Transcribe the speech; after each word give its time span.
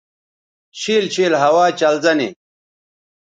شِیل 0.79 1.05
شِیل 1.13 1.33
ہوا 1.43 1.65
چلزہ 1.79 2.13
نی 2.17 2.29